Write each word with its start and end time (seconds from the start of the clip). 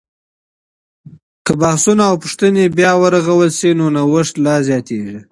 که 1.45 1.53
بحثونه 1.61 2.03
او 2.11 2.15
پوښتنې 2.23 2.63
بیا 2.77 2.91
ورغول 3.01 3.49
سي، 3.59 3.69
نو 3.79 3.85
نوښت 3.95 4.35
لا 4.45 4.55
زیاتیږي. 4.67 5.19